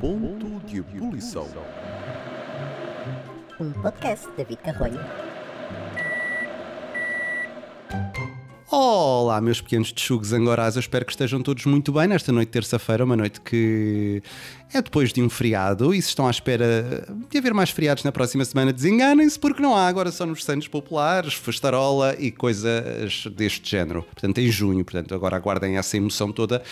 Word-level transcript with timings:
Ponto 0.00 0.66
de 0.66 0.78
ebulição. 0.78 1.46
Um 3.60 3.72
podcast 3.72 4.26
de 4.30 4.36
David 4.36 4.62
Carrolho. 4.62 5.27
Olá, 8.80 9.40
meus 9.40 9.60
pequenos 9.60 9.90
tchugos 9.90 10.32
angorás, 10.32 10.76
eu 10.76 10.80
espero 10.80 11.04
que 11.04 11.10
estejam 11.10 11.42
todos 11.42 11.66
muito 11.66 11.90
bem 11.90 12.06
nesta 12.06 12.30
noite 12.30 12.46
de 12.46 12.52
terça-feira, 12.52 13.04
uma 13.04 13.16
noite 13.16 13.40
que 13.40 14.22
é 14.72 14.80
depois 14.80 15.12
de 15.12 15.20
um 15.20 15.28
feriado 15.28 15.92
e 15.92 16.00
se 16.00 16.10
estão 16.10 16.28
à 16.28 16.30
espera 16.30 17.04
de 17.28 17.38
haver 17.38 17.52
mais 17.52 17.70
feriados 17.70 18.04
na 18.04 18.12
próxima 18.12 18.44
semana, 18.44 18.72
desenganem-se 18.72 19.36
porque 19.36 19.60
não 19.60 19.74
há 19.74 19.88
agora 19.88 20.12
só 20.12 20.24
nos 20.24 20.44
Santos 20.44 20.68
Populares, 20.68 21.34
festarola 21.34 22.14
e 22.20 22.30
coisas 22.30 23.26
deste 23.34 23.68
género. 23.68 24.04
Portanto, 24.04 24.38
em 24.38 24.48
junho, 24.48 24.84
portanto, 24.84 25.12
agora 25.12 25.34
aguardem 25.34 25.76
essa 25.76 25.96
emoção 25.96 26.30
toda 26.30 26.62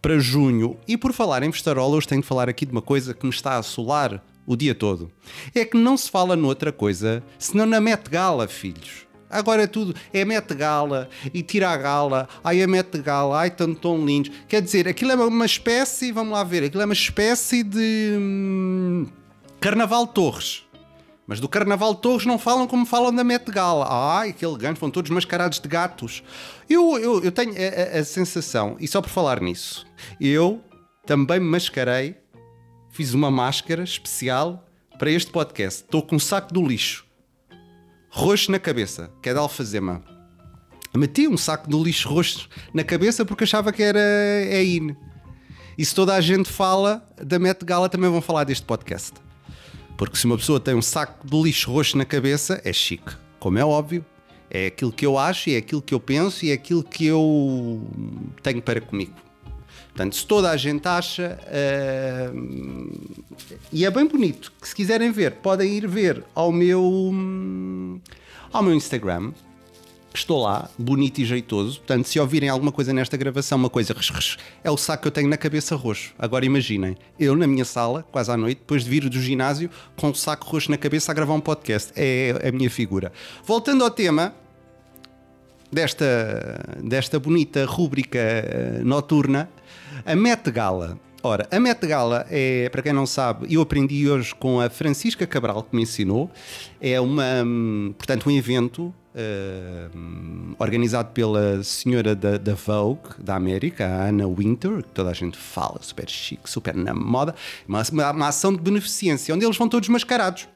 para 0.00 0.20
junho. 0.20 0.76
E 0.86 0.96
por 0.96 1.12
falar 1.12 1.42
em 1.42 1.50
festarola, 1.50 1.96
hoje 1.96 2.06
tenho 2.06 2.20
de 2.20 2.28
falar 2.28 2.48
aqui 2.48 2.64
de 2.64 2.70
uma 2.70 2.82
coisa 2.82 3.12
que 3.12 3.26
me 3.26 3.32
está 3.32 3.54
a 3.54 3.58
assolar 3.58 4.22
o 4.46 4.54
dia 4.54 4.72
todo. 4.74 5.10
É 5.52 5.64
que 5.64 5.76
não 5.76 5.96
se 5.96 6.08
fala 6.08 6.36
noutra 6.36 6.70
coisa 6.70 7.24
senão 7.40 7.66
na 7.66 7.80
Met 7.80 8.08
Gala, 8.08 8.46
filhos. 8.46 9.05
Agora 9.28 9.64
é 9.64 9.66
tudo, 9.66 9.94
é 10.12 10.24
Met 10.24 10.54
Gala 10.54 11.08
e 11.34 11.42
tira 11.42 11.70
a 11.70 11.76
gala, 11.76 12.28
ai 12.44 12.60
é 12.60 12.66
Met 12.66 12.96
Gala, 12.98 13.40
ai 13.40 13.50
tão, 13.50 13.74
tão 13.74 14.04
lindos. 14.04 14.30
Quer 14.48 14.62
dizer, 14.62 14.86
aquilo 14.86 15.12
é 15.12 15.14
uma 15.16 15.46
espécie, 15.46 16.12
vamos 16.12 16.32
lá 16.32 16.44
ver, 16.44 16.64
aquilo 16.64 16.82
é 16.82 16.84
uma 16.84 16.94
espécie 16.94 17.62
de 17.62 18.14
hum, 18.18 19.06
Carnaval 19.60 20.06
Torres. 20.06 20.62
Mas 21.26 21.40
do 21.40 21.48
Carnaval 21.48 21.92
Torres 21.96 22.24
não 22.24 22.38
falam 22.38 22.68
como 22.68 22.86
falam 22.86 23.12
da 23.12 23.24
Met 23.24 23.50
Gala. 23.50 23.88
Ai, 23.90 24.32
que 24.32 24.44
elegante, 24.44 24.78
vão 24.78 24.90
todos 24.90 25.10
mascarados 25.10 25.58
de 25.58 25.68
gatos. 25.68 26.22
Eu, 26.70 26.96
eu, 26.98 27.24
eu 27.24 27.32
tenho 27.32 27.52
a, 27.52 27.96
a, 27.96 28.00
a 28.00 28.04
sensação, 28.04 28.76
e 28.78 28.86
só 28.86 29.02
por 29.02 29.10
falar 29.10 29.40
nisso, 29.40 29.84
eu 30.20 30.62
também 31.04 31.40
me 31.40 31.46
mascarei, 31.46 32.16
fiz 32.90 33.12
uma 33.12 33.30
máscara 33.30 33.82
especial 33.82 34.64
para 34.96 35.10
este 35.10 35.32
podcast. 35.32 35.82
Estou 35.82 36.00
com 36.00 36.14
um 36.14 36.20
saco 36.20 36.54
do 36.54 36.64
lixo 36.64 37.05
roxo 38.16 38.50
na 38.50 38.58
cabeça, 38.58 39.10
que 39.20 39.28
é 39.28 39.34
de 39.34 39.38
alfazema. 39.38 40.02
Meti 40.96 41.28
um 41.28 41.36
saco 41.36 41.68
de 41.68 41.76
lixo 41.76 42.08
roxo 42.08 42.48
na 42.72 42.82
cabeça 42.82 43.26
porque 43.26 43.44
achava 43.44 43.70
que 43.70 43.82
era 43.82 44.00
é 44.00 44.64
in. 44.64 44.96
E 45.76 45.84
se 45.84 45.94
toda 45.94 46.14
a 46.14 46.20
gente 46.22 46.50
fala 46.50 47.06
da 47.22 47.38
Met 47.38 47.62
Gala, 47.62 47.90
também 47.90 48.08
vão 48.08 48.22
falar 48.22 48.44
deste 48.44 48.64
podcast. 48.64 49.12
Porque 49.98 50.16
se 50.16 50.24
uma 50.24 50.38
pessoa 50.38 50.58
tem 50.58 50.74
um 50.74 50.80
saco 50.80 51.26
de 51.26 51.42
lixo 51.42 51.70
roxo 51.70 51.98
na 51.98 52.06
cabeça, 52.06 52.58
é 52.64 52.72
chique. 52.72 53.14
Como 53.38 53.58
é 53.58 53.64
óbvio, 53.64 54.02
é 54.48 54.68
aquilo 54.68 54.90
que 54.90 55.04
eu 55.04 55.18
acho, 55.18 55.50
é 55.50 55.56
aquilo 55.58 55.82
que 55.82 55.92
eu 55.92 56.00
penso 56.00 56.46
e 56.46 56.50
é 56.50 56.54
aquilo 56.54 56.82
que 56.82 57.04
eu 57.04 57.86
tenho 58.42 58.62
para 58.62 58.80
comigo. 58.80 59.12
Portanto, 59.96 60.14
se 60.14 60.26
toda 60.26 60.50
a 60.50 60.58
gente 60.58 60.86
acha, 60.86 61.38
uh, 62.30 62.92
e 63.72 63.86
é 63.86 63.90
bem 63.90 64.06
bonito, 64.06 64.52
que 64.60 64.68
se 64.68 64.74
quiserem 64.74 65.10
ver, 65.10 65.36
podem 65.36 65.72
ir 65.72 65.88
ver 65.88 66.22
ao 66.34 66.52
meu, 66.52 66.92
ao 68.52 68.62
meu 68.62 68.74
Instagram, 68.74 69.32
estou 70.14 70.42
lá, 70.42 70.68
bonito 70.78 71.22
e 71.22 71.24
jeitoso. 71.24 71.78
Portanto, 71.78 72.08
se 72.08 72.20
ouvirem 72.20 72.50
alguma 72.50 72.70
coisa 72.70 72.92
nesta 72.92 73.16
gravação, 73.16 73.56
uma 73.56 73.70
coisa 73.70 73.96
é 74.62 74.70
o 74.70 74.76
saco 74.76 75.00
que 75.00 75.08
eu 75.08 75.12
tenho 75.12 75.30
na 75.30 75.38
cabeça 75.38 75.74
roxo. 75.74 76.12
Agora 76.18 76.44
imaginem, 76.44 76.94
eu 77.18 77.34
na 77.34 77.46
minha 77.46 77.64
sala, 77.64 78.02
quase 78.12 78.30
à 78.30 78.36
noite, 78.36 78.58
depois 78.58 78.84
de 78.84 78.90
vir 78.90 79.08
do 79.08 79.18
ginásio, 79.18 79.70
com 79.96 80.10
o 80.10 80.14
saco 80.14 80.46
roxo 80.46 80.70
na 80.70 80.76
cabeça 80.76 81.10
a 81.10 81.14
gravar 81.14 81.32
um 81.32 81.40
podcast. 81.40 81.90
É 81.96 82.34
a 82.46 82.52
minha 82.52 82.68
figura. 82.68 83.10
Voltando 83.46 83.82
ao 83.82 83.90
tema, 83.90 84.34
desta, 85.72 86.76
desta 86.82 87.18
bonita 87.18 87.64
rúbrica 87.64 88.18
noturna, 88.84 89.48
a 90.04 90.14
Met 90.14 90.50
Gala. 90.50 90.98
Ora, 91.22 91.48
a 91.50 91.58
Met 91.58 91.84
Gala 91.86 92.26
é, 92.30 92.68
para 92.68 92.82
quem 92.82 92.92
não 92.92 93.06
sabe, 93.06 93.52
eu 93.52 93.60
aprendi 93.60 94.08
hoje 94.08 94.34
com 94.34 94.60
a 94.60 94.70
Francisca 94.70 95.26
Cabral 95.26 95.62
que 95.62 95.74
me 95.74 95.82
ensinou. 95.82 96.30
É 96.80 97.00
uma, 97.00 97.24
portanto, 97.96 98.28
um 98.28 98.30
evento 98.30 98.94
uh, 99.16 100.54
organizado 100.58 101.10
pela 101.12 101.62
senhora 101.62 102.14
da, 102.14 102.36
da, 102.36 102.54
Vogue 102.54 103.08
da 103.18 103.34
América, 103.34 103.86
a 103.86 104.08
Anna 104.08 104.28
Winter, 104.28 104.82
que 104.82 104.92
toda 104.92 105.10
a 105.10 105.14
gente 105.14 105.36
fala, 105.36 105.78
super 105.80 106.08
chique, 106.08 106.48
super 106.48 106.74
na 106.74 106.94
moda. 106.94 107.34
Uma, 107.66 107.82
uma 108.12 108.28
ação 108.28 108.52
de 108.52 108.60
beneficência, 108.60 109.34
onde 109.34 109.44
eles 109.44 109.56
vão 109.56 109.68
todos 109.68 109.88
mascarados. 109.88 110.48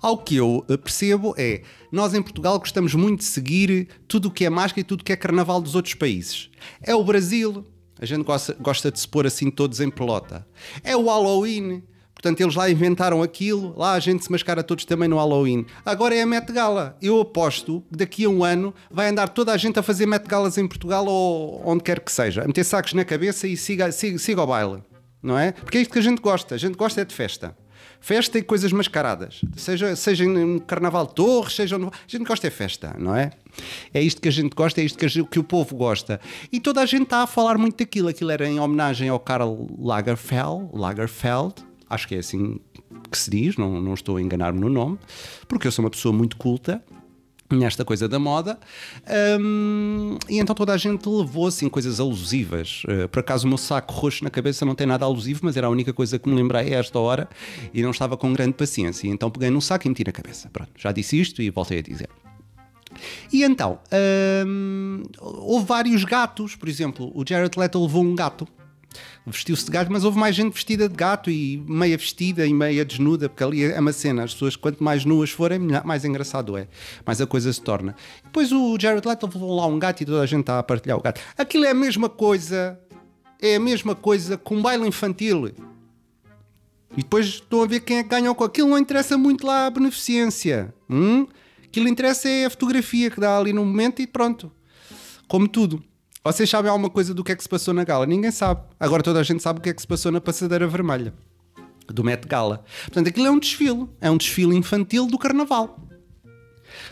Ao 0.00 0.18
que 0.18 0.36
eu 0.36 0.64
percebo 0.82 1.34
é, 1.38 1.62
nós 1.90 2.14
em 2.14 2.22
Portugal 2.22 2.58
gostamos 2.58 2.94
muito 2.94 3.20
de 3.20 3.24
seguir 3.24 3.88
tudo 4.06 4.28
o 4.28 4.30
que 4.30 4.44
é 4.44 4.50
máscara 4.50 4.80
e 4.80 4.84
tudo 4.84 5.00
o 5.00 5.04
que 5.04 5.12
é 5.12 5.16
carnaval 5.16 5.60
dos 5.60 5.74
outros 5.74 5.94
países. 5.94 6.50
É 6.82 6.94
o 6.94 7.02
Brasil, 7.02 7.64
a 8.00 8.06
gente 8.06 8.24
gosta, 8.24 8.56
gosta 8.60 8.90
de 8.90 9.00
se 9.00 9.08
pôr 9.08 9.26
assim 9.26 9.50
todos 9.50 9.80
em 9.80 9.90
pelota. 9.90 10.46
É 10.82 10.96
o 10.96 11.06
Halloween. 11.06 11.82
Portanto, 12.14 12.40
eles 12.40 12.54
lá 12.54 12.70
inventaram 12.70 13.22
aquilo, 13.22 13.74
lá 13.76 13.92
a 13.92 14.00
gente 14.00 14.24
se 14.24 14.32
mascara 14.32 14.62
todos 14.62 14.86
também 14.86 15.06
no 15.06 15.16
Halloween. 15.16 15.66
Agora 15.84 16.14
é 16.14 16.22
a 16.22 16.26
Met 16.26 16.50
Gala. 16.50 16.96
Eu 17.00 17.20
aposto 17.20 17.84
que 17.90 17.96
daqui 17.98 18.24
a 18.24 18.28
um 18.28 18.42
ano 18.42 18.74
vai 18.90 19.08
andar 19.08 19.28
toda 19.28 19.52
a 19.52 19.56
gente 19.56 19.78
a 19.78 19.82
fazer 19.82 20.06
Met 20.06 20.26
Galas 20.26 20.56
em 20.56 20.66
Portugal 20.66 21.06
ou 21.06 21.62
onde 21.64 21.82
quer 21.82 22.00
que 22.00 22.10
seja. 22.10 22.42
A 22.42 22.46
meter 22.46 22.64
sacos 22.64 22.94
na 22.94 23.04
cabeça 23.04 23.46
e 23.46 23.54
siga, 23.56 23.92
siga, 23.92 24.18
siga 24.18 24.42
o 24.42 24.46
baile. 24.46 24.82
Não 25.22 25.38
é? 25.38 25.52
Porque 25.52 25.76
é 25.76 25.82
isto 25.82 25.92
que 25.92 25.98
a 25.98 26.02
gente 26.02 26.22
gosta. 26.22 26.54
A 26.54 26.58
gente 26.58 26.74
gosta 26.76 27.02
é 27.02 27.04
de 27.04 27.14
festa. 27.14 27.54
Festa 28.06 28.38
e 28.38 28.42
coisas 28.44 28.70
mascaradas. 28.70 29.40
Seja, 29.56 29.96
seja 29.96 30.24
no 30.24 30.60
Carnaval 30.60 31.08
de 31.08 31.14
Torres, 31.16 31.56
seja 31.56 31.76
no... 31.76 31.88
A 31.88 31.90
gente 32.06 32.24
gosta 32.24 32.46
é 32.46 32.50
festa, 32.50 32.94
não 33.00 33.16
é? 33.16 33.32
É 33.92 34.00
isto 34.00 34.22
que 34.22 34.28
a 34.28 34.30
gente 34.30 34.54
gosta, 34.54 34.80
é 34.80 34.84
isto 34.84 34.96
que, 34.96 35.08
gente, 35.08 35.28
que 35.28 35.40
o 35.40 35.42
povo 35.42 35.74
gosta. 35.74 36.20
E 36.52 36.60
toda 36.60 36.80
a 36.80 36.86
gente 36.86 37.02
está 37.02 37.24
a 37.24 37.26
falar 37.26 37.58
muito 37.58 37.78
daquilo. 37.78 38.06
Aquilo 38.06 38.30
era 38.30 38.46
em 38.46 38.60
homenagem 38.60 39.08
ao 39.08 39.18
Karl 39.18 39.66
Lagerfeld, 39.76 40.68
Lagerfeld 40.72 41.54
acho 41.90 42.06
que 42.06 42.14
é 42.14 42.18
assim 42.18 42.60
que 43.10 43.18
se 43.18 43.28
diz, 43.28 43.56
não, 43.56 43.80
não 43.80 43.94
estou 43.94 44.18
a 44.18 44.22
enganar-me 44.22 44.60
no 44.60 44.68
nome, 44.68 44.98
porque 45.48 45.66
eu 45.66 45.72
sou 45.72 45.84
uma 45.84 45.90
pessoa 45.90 46.12
muito 46.12 46.36
culta 46.36 46.80
nesta 47.50 47.84
coisa 47.84 48.08
da 48.08 48.18
moda. 48.18 48.58
Um, 49.40 50.18
e 50.28 50.38
então 50.38 50.54
toda 50.54 50.72
a 50.72 50.76
gente 50.76 51.08
levou 51.08 51.46
assim 51.46 51.68
coisas 51.68 52.00
alusivas. 52.00 52.82
Uh, 52.84 53.08
por 53.08 53.20
acaso 53.20 53.46
o 53.46 53.48
meu 53.48 53.58
saco 53.58 53.92
roxo 53.92 54.24
na 54.24 54.30
cabeça 54.30 54.64
não 54.64 54.74
tem 54.74 54.86
nada 54.86 55.04
alusivo 55.04 55.40
mas 55.42 55.56
era 55.56 55.66
a 55.66 55.70
única 55.70 55.92
coisa 55.92 56.18
que 56.18 56.28
me 56.28 56.34
lembrei 56.34 56.74
a 56.74 56.78
esta 56.78 56.98
hora 56.98 57.28
e 57.72 57.82
não 57.82 57.90
estava 57.90 58.16
com 58.16 58.32
grande 58.32 58.54
paciência. 58.54 59.08
Então 59.08 59.30
peguei 59.30 59.50
num 59.50 59.60
saco 59.60 59.86
e 59.86 59.88
meti 59.88 60.04
na 60.04 60.12
cabeça. 60.12 60.48
Pronto, 60.52 60.70
já 60.76 60.92
disse 60.92 61.20
isto 61.20 61.42
e 61.42 61.50
voltei 61.50 61.78
a 61.78 61.82
dizer. 61.82 62.08
E 63.32 63.42
então 63.42 63.78
houve 65.20 65.66
vários 65.66 66.04
gatos. 66.04 66.56
Por 66.56 66.68
exemplo, 66.68 67.12
o 67.14 67.24
Jared 67.26 67.58
Leto 67.58 67.82
levou 67.82 68.02
um 68.02 68.14
gato 68.14 68.46
vestiu-se 69.26 69.64
de 69.64 69.70
gato, 69.70 69.90
mas 69.90 70.04
houve 70.04 70.18
mais 70.18 70.34
gente 70.34 70.52
vestida 70.52 70.88
de 70.88 70.94
gato 70.94 71.30
e 71.30 71.62
meia 71.68 71.96
vestida 71.96 72.46
e 72.46 72.54
meia 72.54 72.84
desnuda, 72.84 73.28
porque 73.28 73.42
ali 73.42 73.64
é 73.64 73.78
uma 73.78 73.92
cena. 73.92 74.24
As 74.24 74.32
pessoas, 74.32 74.56
quanto 74.56 74.82
mais 74.82 75.04
nuas 75.04 75.30
forem, 75.30 75.58
mais 75.84 76.04
engraçado 76.04 76.56
é. 76.56 76.68
Mais 77.04 77.20
a 77.20 77.26
coisa 77.26 77.52
se 77.52 77.60
torna. 77.60 77.94
Depois 78.24 78.52
o 78.52 78.76
Jared 78.78 79.06
Leto 79.06 79.26
levou 79.26 79.56
lá 79.56 79.66
um 79.66 79.78
gato 79.78 80.02
e 80.02 80.06
toda 80.06 80.20
a 80.20 80.26
gente 80.26 80.40
está 80.40 80.58
a 80.58 80.62
partilhar 80.62 80.98
o 80.98 81.02
gato. 81.02 81.20
Aquilo 81.36 81.64
é 81.64 81.70
a 81.70 81.74
mesma 81.74 82.08
coisa. 82.08 82.78
É 83.40 83.56
a 83.56 83.60
mesma 83.60 83.94
coisa 83.94 84.38
com 84.38 84.56
um 84.56 84.62
baile 84.62 84.86
infantil. 84.86 85.48
E 86.96 87.02
depois 87.02 87.26
estão 87.26 87.62
a 87.62 87.66
ver 87.66 87.80
quem 87.80 87.98
é 87.98 88.02
que 88.02 88.08
ganhou 88.08 88.34
com 88.34 88.44
aquilo. 88.44 88.68
Não 88.68 88.78
interessa 88.78 89.18
muito 89.18 89.46
lá 89.46 89.66
a 89.66 89.70
beneficência. 89.70 90.74
Hum? 90.88 91.26
Aquilo 91.64 91.88
interessa 91.88 92.28
é 92.28 92.46
a 92.46 92.50
fotografia 92.50 93.10
que 93.10 93.20
dá 93.20 93.36
ali 93.36 93.52
no 93.52 93.64
momento 93.64 94.00
e 94.00 94.06
pronto. 94.06 94.50
Como 95.28 95.46
tudo. 95.46 95.82
Vocês 96.32 96.50
sabem 96.50 96.68
alguma 96.68 96.90
coisa 96.90 97.14
do 97.14 97.22
que 97.22 97.30
é 97.30 97.36
que 97.36 97.42
se 97.44 97.48
passou 97.48 97.72
na 97.72 97.84
gala? 97.84 98.04
Ninguém 98.04 98.32
sabe. 98.32 98.60
Agora 98.80 99.00
toda 99.00 99.20
a 99.20 99.22
gente 99.22 99.40
sabe 99.40 99.60
o 99.60 99.62
que 99.62 99.68
é 99.68 99.72
que 99.72 99.80
se 99.80 99.86
passou 99.86 100.10
na 100.10 100.20
passadeira 100.20 100.66
vermelha 100.66 101.14
do 101.86 102.02
Met 102.02 102.26
Gala. 102.26 102.64
Portanto, 102.86 103.06
aquilo 103.06 103.28
é 103.28 103.30
um 103.30 103.38
desfile. 103.38 103.88
É 104.00 104.10
um 104.10 104.16
desfile 104.16 104.56
infantil 104.56 105.06
do 105.06 105.16
carnaval. 105.18 105.80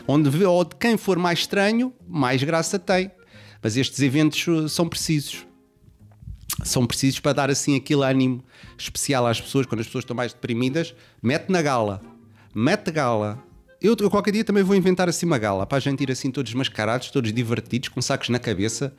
Onde, 0.07 0.45
onde 0.45 0.69
quem 0.79 0.95
for 0.95 1.19
mais 1.19 1.39
estranho, 1.39 1.93
mais 2.07 2.41
graça 2.43 2.79
tem. 2.79 3.11
Mas 3.61 3.75
estes 3.75 3.99
eventos 3.99 4.71
são 4.71 4.87
precisos. 4.87 5.45
São 6.63 6.87
precisos 6.87 7.19
para 7.19 7.33
dar 7.33 7.49
assim 7.49 7.75
aquele 7.75 8.05
ânimo 8.05 8.41
especial 8.77 9.27
às 9.27 9.41
pessoas, 9.41 9.65
quando 9.65 9.81
as 9.81 9.87
pessoas 9.87 10.03
estão 10.03 10.15
mais 10.15 10.31
deprimidas. 10.31 10.95
Mete 11.21 11.49
na 11.49 11.61
gala. 11.61 11.99
Mete 12.53 12.89
gala. 12.89 13.43
Eu, 13.85 13.95
eu, 13.99 14.09
qualquer 14.09 14.31
dia 14.31 14.43
também 14.43 14.63
vou 14.63 14.75
inventar 14.75 15.07
assim 15.07 15.27
uma 15.27 15.37
gala 15.37 15.63
para 15.63 15.77
a 15.77 15.79
gente 15.79 16.01
ir 16.01 16.09
assim 16.09 16.31
todos 16.31 16.51
mascarados, 16.55 17.11
todos 17.11 17.31
divertidos, 17.31 17.89
com 17.89 18.01
sacos 18.01 18.29
na 18.29 18.39
cabeça, 18.39 18.91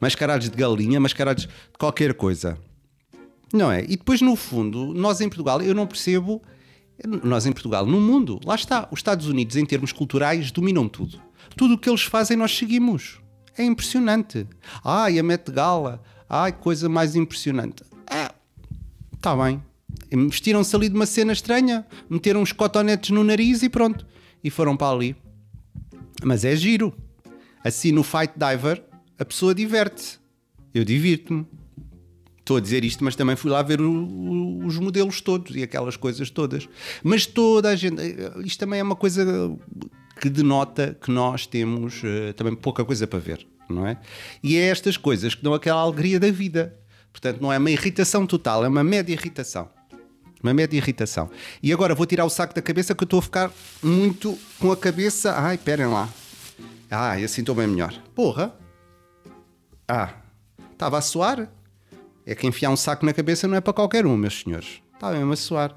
mascarados 0.00 0.48
de 0.48 0.56
galinha, 0.56 0.98
mascarados 0.98 1.44
de 1.44 1.78
qualquer 1.78 2.14
coisa. 2.14 2.56
Não 3.52 3.70
é? 3.70 3.82
E 3.82 3.88
depois, 3.88 4.22
no 4.22 4.34
fundo, 4.34 4.94
nós 4.94 5.20
em 5.20 5.28
Portugal, 5.28 5.60
eu 5.60 5.74
não 5.74 5.86
percebo. 5.86 6.40
Nós 7.22 7.44
em 7.44 7.52
Portugal, 7.52 7.84
no 7.84 8.00
mundo, 8.00 8.40
lá 8.42 8.54
está. 8.54 8.88
Os 8.90 9.00
Estados 9.00 9.26
Unidos, 9.26 9.54
em 9.56 9.66
termos 9.66 9.92
culturais, 9.92 10.50
dominam 10.50 10.88
tudo. 10.88 11.20
Tudo 11.54 11.74
o 11.74 11.78
que 11.78 11.90
eles 11.90 12.02
fazem, 12.02 12.34
nós 12.34 12.56
seguimos. 12.56 13.20
É 13.58 13.62
impressionante. 13.62 14.46
Ai, 14.82 15.18
a 15.18 15.22
Met 15.22 15.52
Gala. 15.52 16.02
Ai, 16.26 16.52
coisa 16.52 16.88
mais 16.88 17.14
impressionante. 17.14 17.82
Ah, 18.06 18.34
está 19.14 19.36
bem. 19.36 19.62
Vestiram-se 20.30 20.74
ali 20.74 20.88
de 20.88 20.94
uma 20.94 21.04
cena 21.04 21.34
estranha, 21.34 21.86
meteram 22.08 22.40
uns 22.40 22.52
cotonetes 22.52 23.10
no 23.10 23.22
nariz 23.22 23.62
e 23.62 23.68
pronto 23.68 24.06
e 24.42 24.50
foram 24.50 24.76
para 24.76 24.94
ali. 24.94 25.16
Mas 26.24 26.44
é 26.44 26.54
giro. 26.54 26.94
Assim 27.64 27.92
no 27.92 28.02
Fight 28.02 28.34
Diver, 28.36 28.82
a 29.18 29.24
pessoa 29.24 29.54
diverte-se. 29.54 30.18
Eu 30.74 30.84
divirto-me. 30.84 31.46
Estou 32.38 32.56
a 32.56 32.60
dizer 32.60 32.84
isto, 32.84 33.04
mas 33.04 33.14
também 33.14 33.36
fui 33.36 33.50
lá 33.50 33.62
ver 33.62 33.80
o, 33.80 33.90
o, 33.90 34.66
os 34.66 34.76
modelos 34.78 35.20
todos 35.20 35.54
e 35.54 35.62
aquelas 35.62 35.96
coisas 35.96 36.28
todas. 36.28 36.68
Mas 37.02 37.24
toda 37.24 37.68
a 37.68 37.76
gente. 37.76 38.02
Isto 38.44 38.58
também 38.58 38.80
é 38.80 38.82
uma 38.82 38.96
coisa 38.96 39.24
que 40.20 40.28
denota 40.28 40.96
que 41.00 41.10
nós 41.10 41.46
temos 41.46 42.02
uh, 42.02 42.32
também 42.34 42.54
pouca 42.54 42.84
coisa 42.84 43.06
para 43.06 43.20
ver, 43.20 43.46
não 43.68 43.86
é? 43.86 43.96
E 44.42 44.56
é 44.56 44.68
estas 44.68 44.96
coisas 44.96 45.34
que 45.34 45.42
dão 45.42 45.54
aquela 45.54 45.80
alegria 45.80 46.18
da 46.18 46.30
vida. 46.30 46.76
Portanto, 47.12 47.40
não 47.40 47.52
é 47.52 47.58
uma 47.58 47.70
irritação 47.70 48.26
total, 48.26 48.64
é 48.64 48.68
uma 48.68 48.82
média 48.82 49.12
irritação. 49.12 49.68
Uma 50.42 50.52
média 50.52 50.76
irritação. 50.76 51.30
E 51.62 51.72
agora 51.72 51.94
vou 51.94 52.04
tirar 52.04 52.24
o 52.24 52.30
saco 52.30 52.54
da 52.54 52.60
cabeça 52.60 52.94
que 52.94 53.02
eu 53.02 53.06
estou 53.06 53.20
a 53.20 53.22
ficar 53.22 53.50
muito 53.82 54.36
com 54.58 54.72
a 54.72 54.76
cabeça. 54.76 55.32
Ai, 55.32 55.54
esperem 55.54 55.86
lá. 55.86 56.08
Ah, 56.90 57.12
assim 57.12 57.42
estou 57.42 57.54
bem 57.54 57.66
melhor. 57.66 57.92
Porra! 58.14 58.54
Ah, 59.86 60.14
estava 60.72 60.98
a 60.98 61.00
suar? 61.00 61.48
É 62.26 62.34
que 62.34 62.46
enfiar 62.46 62.70
um 62.70 62.76
saco 62.76 63.04
na 63.06 63.12
cabeça 63.12 63.46
não 63.48 63.56
é 63.56 63.60
para 63.60 63.72
qualquer 63.72 64.06
um, 64.06 64.16
meus 64.16 64.40
senhores. 64.40 64.80
Estava 64.94 65.16
mesmo 65.16 65.32
a 65.32 65.36
suar. 65.36 65.76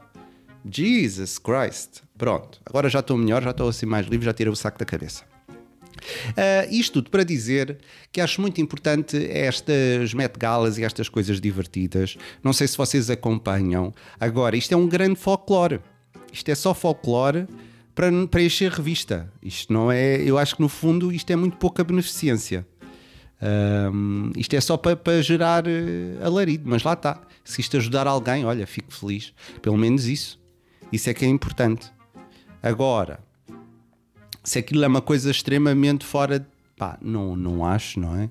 Jesus 0.70 1.38
Christ. 1.38 2.02
Pronto, 2.18 2.60
agora 2.66 2.90
já 2.90 3.00
estou 3.00 3.18
melhor, 3.18 3.44
já 3.44 3.52
estou 3.52 3.70
assim 3.70 3.86
mais 3.86 4.08
livre, 4.08 4.26
já 4.26 4.34
tirei 4.34 4.52
o 4.52 4.56
saco 4.56 4.80
da 4.80 4.86
cabeça. 4.86 5.24
Uh, 6.30 6.72
isto 6.72 6.94
tudo 6.94 7.10
para 7.10 7.24
dizer 7.24 7.78
que 8.12 8.22
acho 8.22 8.42
muito 8.42 8.62
importante 8.62 9.18
estas 9.30 10.14
Met 10.14 10.38
Galas 10.38 10.78
e 10.78 10.84
estas 10.84 11.10
coisas 11.10 11.40
divertidas. 11.42 12.18
Não 12.44 12.54
sei 12.54 12.68
se 12.68 12.78
vocês 12.78 13.10
acompanham. 13.10 13.94
Agora, 14.20 14.56
isto 14.56 14.74
é 14.74 14.78
um 14.78 14.88
grande 14.88 15.16
folclore. 15.16 15.80
Isto 16.32 16.50
é 16.50 16.56
só 16.56 16.74
folclore 16.74 17.48
para, 17.94 18.10
para 18.28 18.42
encher 18.42 18.72
revista. 18.72 19.32
Isto 19.42 19.72
não 19.72 19.92
é. 19.92 20.18
Eu 20.22 20.38
acho 20.38 20.56
que 20.56 20.62
no 20.62 20.70
fundo 20.70 21.12
isto 21.12 21.30
é 21.32 21.36
muito 21.36 21.58
pouca 21.58 21.84
beneficência. 21.84 22.66
Um, 23.42 24.32
isto 24.36 24.56
é 24.56 24.62
só 24.62 24.78
para, 24.78 24.96
para 24.96 25.22
gerar 25.22 25.66
uh, 25.68 26.26
alarido, 26.26 26.64
mas 26.68 26.84
lá 26.84 26.94
está. 26.94 27.22
Se 27.44 27.62
isto 27.62 27.78
ajudar 27.78 28.08
alguém, 28.08 28.46
olha, 28.46 28.66
fico 28.66 28.94
feliz. 28.94 29.34
Pelo 29.62 29.78
menos 29.78 30.06
isso. 30.08 30.40
Isso 30.92 31.10
é 31.10 31.14
que 31.14 31.26
é 31.26 31.28
importante. 31.28 31.92
Agora, 32.62 33.20
se 34.46 34.60
aquilo 34.60 34.84
é 34.84 34.88
uma 34.88 35.02
coisa 35.02 35.30
extremamente 35.30 36.06
fora. 36.06 36.48
Pá, 36.78 36.98
não, 37.02 37.36
não 37.36 37.66
acho, 37.66 38.00
não 38.00 38.16
é? 38.16 38.30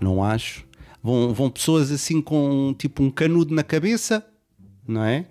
Não 0.00 0.24
acho. 0.24 0.64
Vão, 1.02 1.32
vão 1.34 1.50
pessoas 1.50 1.92
assim 1.92 2.20
com 2.20 2.74
tipo 2.76 3.02
um 3.02 3.10
canudo 3.10 3.54
na 3.54 3.62
cabeça, 3.62 4.26
não 4.86 5.04
é? 5.04 5.26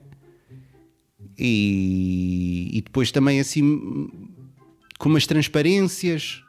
E, 1.37 2.69
e 2.71 2.81
depois 2.81 3.11
também 3.11 3.39
assim 3.39 4.07
com 4.99 5.09
umas 5.09 5.25
transparências, 5.25 6.43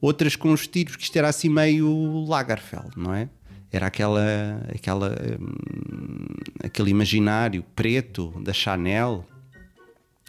outras 0.00 0.34
com 0.34 0.50
os 0.52 0.66
tiros, 0.66 0.96
que 0.96 1.04
isto 1.04 1.16
era 1.16 1.28
assim 1.28 1.48
meio 1.48 2.24
Lagerfeld, 2.26 2.90
não 2.96 3.14
é? 3.14 3.28
Era 3.70 3.86
aquela, 3.86 4.66
aquela, 4.74 5.16
hum, 5.40 6.26
aquele 6.64 6.90
imaginário 6.90 7.64
preto 7.76 8.32
da 8.42 8.52
Chanel, 8.52 9.24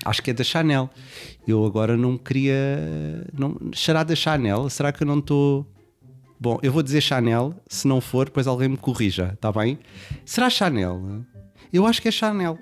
Acho 0.03 0.21
que 0.21 0.31
é 0.31 0.33
da 0.33 0.43
Chanel. 0.43 0.89
Eu 1.47 1.65
agora 1.65 1.95
não 1.95 2.17
queria. 2.17 2.55
Não, 3.37 3.57
será 3.73 4.03
da 4.03 4.15
Chanel? 4.15 4.69
Será 4.69 4.91
que 4.91 5.03
eu 5.03 5.07
não 5.07 5.19
estou. 5.19 5.65
Bom, 6.39 6.59
eu 6.61 6.71
vou 6.71 6.83
dizer 6.83 7.01
Chanel. 7.01 7.55
Se 7.67 7.87
não 7.87 8.01
for, 8.01 8.25
depois 8.25 8.47
alguém 8.47 8.67
me 8.67 8.77
corrija, 8.77 9.31
está 9.33 9.51
bem? 9.51 9.79
Será 10.25 10.49
Chanel? 10.49 11.23
Eu 11.71 11.85
acho 11.85 12.01
que 12.01 12.07
é 12.07 12.11
Chanel. 12.11 12.59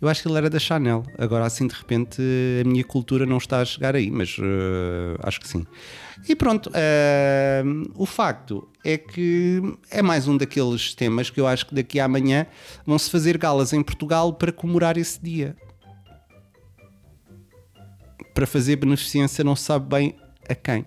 Eu 0.00 0.08
acho 0.08 0.22
que 0.22 0.28
ele 0.28 0.38
era 0.38 0.48
da 0.48 0.58
Chanel. 0.58 1.02
Agora, 1.18 1.44
assim, 1.44 1.66
de 1.66 1.74
repente, 1.74 2.22
a 2.60 2.68
minha 2.68 2.84
cultura 2.84 3.26
não 3.26 3.36
está 3.36 3.60
a 3.60 3.64
chegar 3.64 3.94
aí, 3.94 4.10
mas 4.10 4.38
uh, 4.38 5.18
acho 5.22 5.40
que 5.40 5.48
sim. 5.48 5.66
E 6.28 6.34
pronto, 6.34 6.70
uh, 6.70 7.92
o 7.94 8.06
facto 8.06 8.66
é 8.84 8.96
que 8.96 9.60
é 9.90 10.00
mais 10.00 10.26
um 10.26 10.36
daqueles 10.36 10.94
temas 10.94 11.28
que 11.28 11.38
eu 11.38 11.46
acho 11.46 11.66
que 11.66 11.74
daqui 11.74 12.00
a 12.00 12.06
amanhã 12.06 12.46
vão 12.86 12.98
se 12.98 13.10
fazer 13.10 13.36
galas 13.36 13.72
em 13.72 13.82
Portugal 13.82 14.32
para 14.32 14.50
comemorar 14.50 14.96
esse 14.96 15.22
dia 15.22 15.54
para 18.36 18.46
fazer 18.46 18.76
beneficência 18.76 19.42
não 19.42 19.56
se 19.56 19.62
sabe 19.62 19.88
bem 19.88 20.14
a 20.46 20.54
quem. 20.54 20.84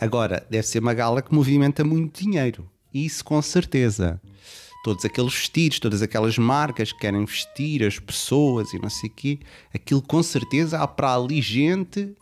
Agora, 0.00 0.44
deve 0.50 0.66
ser 0.66 0.80
uma 0.80 0.92
gala 0.92 1.22
que 1.22 1.32
movimenta 1.32 1.84
muito 1.84 2.20
dinheiro. 2.20 2.68
Isso 2.92 3.24
com 3.24 3.40
certeza. 3.40 4.20
Todos 4.82 5.04
aqueles 5.04 5.32
vestidos, 5.32 5.78
todas 5.78 6.02
aquelas 6.02 6.36
marcas 6.36 6.92
que 6.92 6.98
querem 6.98 7.24
vestir 7.24 7.84
as 7.84 8.00
pessoas 8.00 8.74
e 8.74 8.78
não 8.80 8.90
sei 8.90 9.08
o 9.08 9.12
quê, 9.12 9.38
aquilo 9.72 10.02
com 10.02 10.20
certeza 10.20 10.80
há 10.80 10.88
para 10.88 11.14
ali 11.14 11.40
gente, 11.40 12.12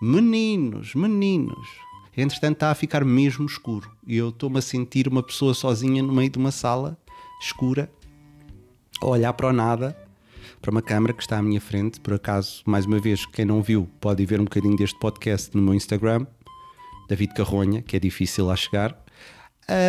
meninos, 0.00 0.94
meninos. 0.94 1.66
Entretanto, 2.14 2.56
está 2.56 2.70
a 2.70 2.74
ficar 2.74 3.02
mesmo 3.02 3.46
escuro 3.46 3.90
e 4.06 4.14
eu 4.14 4.28
estou-me 4.28 4.58
a 4.58 4.62
sentir 4.62 5.08
uma 5.08 5.22
pessoa 5.22 5.54
sozinha 5.54 6.02
no 6.02 6.12
meio 6.12 6.28
de 6.28 6.38
uma 6.38 6.50
sala 6.50 6.98
escura, 7.40 7.90
a 9.00 9.06
olhar 9.06 9.32
para 9.32 9.48
o 9.48 9.52
nada 9.54 10.01
para 10.62 10.70
uma 10.70 10.80
câmara 10.80 11.12
que 11.12 11.20
está 11.20 11.38
à 11.38 11.42
minha 11.42 11.60
frente. 11.60 12.00
Por 12.00 12.14
acaso, 12.14 12.62
mais 12.64 12.86
uma 12.86 13.00
vez, 13.00 13.26
quem 13.26 13.44
não 13.44 13.60
viu 13.60 13.90
pode 14.00 14.24
ver 14.24 14.40
um 14.40 14.44
bocadinho 14.44 14.76
deste 14.76 14.98
podcast 14.98 15.54
no 15.56 15.60
meu 15.60 15.74
Instagram, 15.74 16.24
David 17.08 17.34
Carronha, 17.34 17.82
que 17.82 17.96
é 17.96 18.00
difícil 18.00 18.46
lá 18.46 18.54
chegar. 18.54 18.96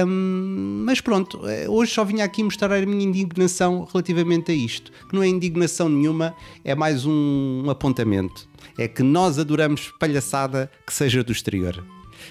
Um, 0.07 0.83
mas 0.85 0.99
pronto, 0.99 1.47
eh, 1.47 1.67
hoje 1.67 1.91
só 1.91 2.03
vim 2.03 2.21
aqui 2.21 2.43
mostrar 2.43 2.71
a 2.71 2.85
minha 2.85 3.03
indignação 3.03 3.87
relativamente 3.91 4.51
a 4.51 4.55
isto, 4.55 4.91
que 5.07 5.15
não 5.15 5.21
é 5.21 5.27
indignação 5.27 5.89
nenhuma, 5.89 6.35
é 6.63 6.73
mais 6.73 7.05
um, 7.05 7.63
um 7.65 7.69
apontamento. 7.69 8.47
É 8.77 8.87
que 8.87 9.03
nós 9.03 9.37
adoramos 9.37 9.93
palhaçada 9.99 10.71
que 10.85 10.93
seja 10.93 11.23
do 11.23 11.31
exterior. 11.31 11.83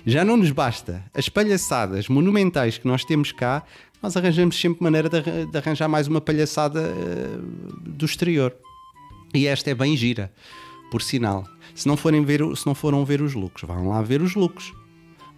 Já 0.06 0.24
não 0.24 0.36
nos 0.36 0.50
basta 0.50 1.04
as 1.14 1.28
palhaçadas 1.28 2.08
monumentais 2.08 2.78
que 2.78 2.86
nós 2.88 3.04
temos 3.04 3.30
cá, 3.30 3.64
nós 4.02 4.16
arranjamos 4.16 4.60
sempre 4.60 4.82
maneira 4.82 5.08
de, 5.08 5.46
de 5.46 5.56
arranjar 5.56 5.88
mais 5.88 6.08
uma 6.08 6.20
palhaçada 6.20 6.80
uh, 6.82 7.80
do 7.88 8.04
exterior. 8.04 8.54
E 9.32 9.46
esta 9.46 9.70
é 9.70 9.74
bem 9.74 9.96
gira, 9.96 10.32
por 10.90 11.00
sinal. 11.00 11.46
Se 11.74 11.86
não, 11.86 11.96
forem 11.96 12.24
ver, 12.24 12.40
se 12.56 12.66
não 12.66 12.74
foram 12.74 13.04
ver 13.04 13.22
os 13.22 13.32
looks, 13.32 13.62
vão 13.62 13.88
lá 13.88 14.02
ver 14.02 14.20
os 14.20 14.34
looks. 14.34 14.72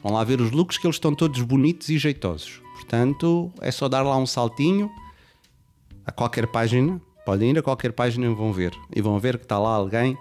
Vão 0.03 0.13
lá 0.13 0.25
ver 0.25 0.41
os 0.41 0.51
looks 0.51 0.79
que 0.79 0.87
eles 0.87 0.97
estão 0.97 1.15
todos 1.15 1.41
bonitos 1.43 1.89
e 1.89 1.99
jeitosos. 1.99 2.61
Portanto, 2.75 3.53
é 3.61 3.71
só 3.71 3.89
dar 3.89 4.03
lá 4.03 4.17
um 4.17 4.27
saltinho 4.27 4.91
a 6.05 6.11
qualquer 6.11 6.47
página. 6.47 7.01
Podem 7.25 7.51
ir 7.51 7.59
a 7.59 7.63
qualquer 7.63 7.93
página 7.93 8.27
e 8.27 8.35
vão 8.35 8.53
ver. 8.53 8.75
E 8.95 9.01
vão 9.01 9.19
ver 9.19 9.39
que 9.39 9.45
está 9.45 9.59
lá 9.59 9.75
alguém 9.75 10.19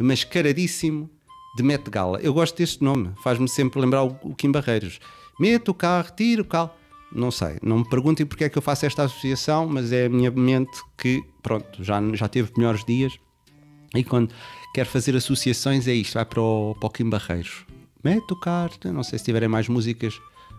mascaradíssimo 0.00 1.08
de 1.56 1.62
Met 1.62 1.88
Gala. 1.90 2.18
Eu 2.20 2.34
gosto 2.34 2.56
deste 2.56 2.82
nome, 2.82 3.12
faz-me 3.22 3.48
sempre 3.48 3.80
lembrar 3.80 4.02
o 4.02 4.34
Kim 4.34 4.50
Barreiros. 4.50 4.98
Mete 5.38 5.70
o 5.70 5.74
carro, 5.74 6.10
tira 6.14 6.42
o 6.42 6.44
carro. 6.44 6.70
Não 7.14 7.30
sei, 7.30 7.58
não 7.62 7.78
me 7.78 7.88
perguntem 7.88 8.24
porque 8.24 8.44
é 8.44 8.48
que 8.48 8.56
eu 8.56 8.62
faço 8.62 8.86
esta 8.86 9.04
associação, 9.04 9.68
mas 9.68 9.92
é 9.92 10.06
a 10.06 10.08
minha 10.08 10.30
mente 10.30 10.80
que, 10.96 11.22
pronto, 11.42 11.82
já, 11.84 12.00
já 12.14 12.28
teve 12.28 12.50
melhores 12.56 12.84
dias 12.84 13.12
e 13.94 14.02
quando 14.02 14.32
quer 14.72 14.86
fazer 14.86 15.14
associações 15.14 15.86
é 15.86 15.92
isto, 15.92 16.14
vai 16.14 16.24
para 16.24 16.40
o, 16.40 16.74
para 16.80 17.04
Barreiros. 17.04 17.66
Mete 18.02 18.32
o 18.32 18.36
carro, 18.36 18.72
não 18.86 19.02
sei 19.02 19.18
se 19.18 19.24
tiverem 19.26 19.48
mais 19.48 19.68
músicas 19.68 20.18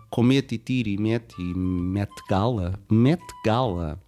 com 0.10 0.22
mete 0.22 0.56
e 0.56 0.58
tira 0.60 0.90
e 0.90 0.98
mete 0.98 1.34
e 1.40 1.54
mete 1.56 2.22
gala. 2.30 2.80
Mete 2.90 3.34
gala. 3.44 4.00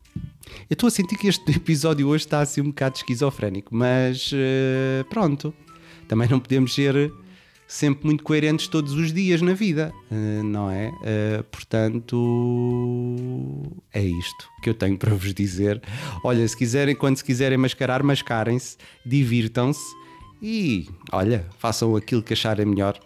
Eu 0.69 0.75
estou 0.75 0.87
a 0.87 0.91
sentir 0.91 1.17
que 1.17 1.27
este 1.27 1.49
episódio 1.51 2.07
hoje 2.07 2.25
está 2.25 2.41
assim 2.41 2.61
um 2.61 2.67
bocado 2.67 2.97
esquizofrénico, 2.97 3.75
mas 3.75 4.31
uh, 4.31 5.03
pronto. 5.09 5.53
Também 6.07 6.29
não 6.29 6.39
podemos 6.39 6.75
ser 6.75 7.11
sempre 7.67 8.05
muito 8.05 8.23
coerentes 8.23 8.67
todos 8.67 8.93
os 8.93 9.11
dias 9.11 9.41
na 9.41 9.53
vida, 9.53 9.93
uh, 10.11 10.43
não 10.43 10.69
é? 10.69 10.89
Uh, 10.89 11.43
portanto, 11.51 12.15
é 13.93 14.03
isto 14.03 14.47
que 14.61 14.69
eu 14.69 14.73
tenho 14.73 14.97
para 14.97 15.13
vos 15.13 15.33
dizer. 15.33 15.81
Olha, 16.23 16.47
se 16.47 16.55
quiserem, 16.55 16.95
quando 16.95 17.17
se 17.17 17.23
quiserem 17.23 17.57
mascarar, 17.57 18.03
mascarem-se, 18.03 18.77
divirtam-se 19.05 19.83
e, 20.41 20.87
olha, 21.11 21.45
façam 21.57 21.95
aquilo 21.95 22.21
que 22.21 22.33
acharem 22.33 22.65
melhor. 22.65 22.99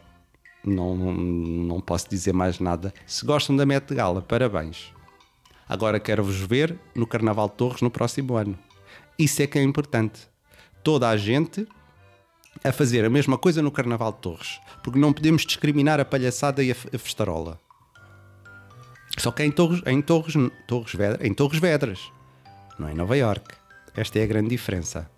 Não, 0.66 0.96
não, 0.96 1.14
não 1.14 1.80
posso 1.80 2.10
dizer 2.10 2.34
mais 2.34 2.60
nada. 2.60 2.94
Se 3.06 3.26
gostam 3.26 3.56
da 3.56 3.66
Met 3.66 3.94
Gala, 3.94 4.22
parabéns. 4.22 4.92
Agora 5.68 6.00
quero-vos 6.00 6.36
ver 6.36 6.78
no 6.96 7.08
Carnaval 7.08 7.48
de 7.48 7.56
Torres 7.56 7.82
no 7.82 7.90
próximo 7.90 8.36
ano. 8.36 8.58
Isso 9.18 9.42
é 9.42 9.48
que 9.48 9.58
é 9.58 9.64
importante. 9.64 10.22
Toda 10.84 11.08
a 11.08 11.16
gente 11.16 11.68
a 12.64 12.72
fazer 12.72 13.06
a 13.06 13.10
mesma 13.10 13.38
coisa 13.38 13.62
no 13.62 13.72
Carnaval 13.72 14.12
de 14.12 14.20
Torres, 14.20 14.60
porque 14.84 15.00
não 15.00 15.14
podemos 15.14 15.46
discriminar 15.46 16.00
a 16.00 16.06
palhaçada 16.06 16.64
e 16.64 16.72
a, 16.72 16.76
festarola. 16.76 17.60
Só 19.18 19.32
que 19.32 19.42
é 19.42 19.46
em 19.46 19.52
Torres, 19.52 19.82
em 19.86 20.02
Torres, 20.02 20.36
Torres 20.68 20.94
Vedras, 20.94 21.28
em 21.28 21.34
Torres 21.34 21.60
Vedras, 21.60 22.12
não 22.78 22.88
é 22.88 22.92
em 22.92 22.96
Nova 22.96 23.18
York. 23.18 23.56
Esta 23.96 24.20
é 24.20 24.24
a 24.24 24.28
grande 24.28 24.50
diferença. 24.50 25.10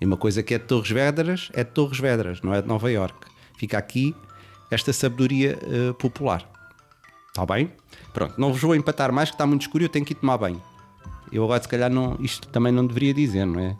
E 0.00 0.06
uma 0.06 0.16
coisa 0.16 0.42
que 0.42 0.54
é 0.54 0.58
de 0.58 0.64
Torres 0.64 0.90
Vedras 0.90 1.50
é 1.52 1.64
de 1.64 1.70
Torres 1.70 1.98
Vedras, 1.98 2.40
não 2.42 2.54
é 2.54 2.62
de 2.62 2.68
Nova 2.68 2.90
York. 2.90 3.26
Fica 3.56 3.76
aqui 3.76 4.14
esta 4.70 4.92
sabedoria 4.92 5.58
uh, 5.62 5.94
popular. 5.94 6.48
Está 7.28 7.44
bem? 7.44 7.72
Pronto, 8.12 8.34
não 8.38 8.52
vos 8.52 8.60
vou 8.60 8.74
empatar 8.74 9.12
mais 9.12 9.30
que 9.30 9.34
está 9.34 9.46
muito 9.46 9.62
escuro 9.62 9.84
e 9.84 9.86
eu 9.86 9.88
tenho 9.88 10.04
que 10.04 10.12
ir 10.12 10.16
tomar 10.16 10.38
banho. 10.38 10.62
Eu 11.30 11.44
agora 11.44 11.62
se 11.62 11.68
calhar 11.68 11.90
não, 11.90 12.16
isto 12.20 12.48
também 12.48 12.72
não 12.72 12.86
deveria 12.86 13.12
dizer, 13.12 13.44
não 13.44 13.60
é? 13.60 13.76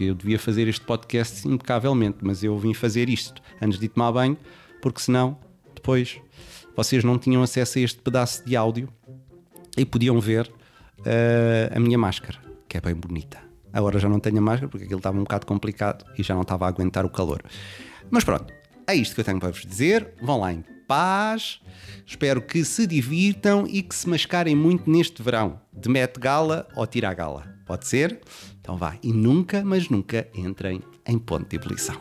Porque 0.00 0.04
eu 0.04 0.14
devia 0.14 0.38
fazer 0.38 0.66
este 0.66 0.80
podcast 0.80 1.46
impecavelmente, 1.46 2.18
mas 2.22 2.42
eu 2.42 2.58
vim 2.58 2.72
fazer 2.72 3.10
isto 3.10 3.42
antes 3.60 3.78
de 3.78 3.86
tomar 3.86 4.10
banho, 4.10 4.34
porque 4.80 4.98
senão 4.98 5.38
depois 5.74 6.18
vocês 6.74 7.04
não 7.04 7.18
tinham 7.18 7.42
acesso 7.42 7.78
a 7.78 7.82
este 7.82 8.00
pedaço 8.00 8.42
de 8.46 8.56
áudio 8.56 8.88
e 9.76 9.84
podiam 9.84 10.18
ver 10.18 10.50
uh, 11.00 11.76
a 11.76 11.78
minha 11.78 11.98
máscara, 11.98 12.38
que 12.66 12.78
é 12.78 12.80
bem 12.80 12.94
bonita. 12.94 13.38
Agora 13.70 13.98
já 13.98 14.08
não 14.08 14.18
tenho 14.18 14.38
a 14.38 14.40
máscara 14.40 14.70
porque 14.70 14.84
aquilo 14.84 15.00
estava 15.00 15.18
um 15.18 15.22
bocado 15.22 15.44
complicado 15.44 16.06
e 16.16 16.22
já 16.22 16.32
não 16.32 16.42
estava 16.42 16.64
a 16.64 16.68
aguentar 16.68 17.04
o 17.04 17.10
calor. 17.10 17.42
Mas 18.10 18.24
pronto, 18.24 18.50
é 18.86 18.94
isto 18.94 19.14
que 19.14 19.20
eu 19.20 19.24
tenho 19.24 19.38
para 19.38 19.50
vos 19.50 19.66
dizer. 19.66 20.14
Vão 20.22 20.40
lá 20.40 20.50
em 20.50 20.64
paz. 20.88 21.60
Espero 22.06 22.40
que 22.40 22.64
se 22.64 22.86
divirtam 22.86 23.66
e 23.68 23.82
que 23.82 23.94
se 23.94 24.08
mascarem 24.08 24.56
muito 24.56 24.90
neste 24.90 25.22
verão. 25.22 25.60
De 25.74 25.90
Met 25.90 26.18
Gala 26.18 26.66
ou 26.74 26.86
Tira 26.86 27.12
Gala. 27.12 27.59
Pode 27.70 27.86
ser? 27.86 28.18
Então 28.60 28.76
vá. 28.76 28.96
E 29.00 29.12
nunca, 29.12 29.62
mas 29.64 29.88
nunca 29.88 30.26
entrem 30.34 30.82
em 31.06 31.16
ponto 31.16 31.48
de 31.48 31.54
ebulição. 31.54 31.94